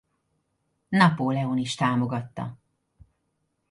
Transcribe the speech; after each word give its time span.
Napóleon 0.89 1.57
is 1.57 1.75
támogatta. 1.75 2.57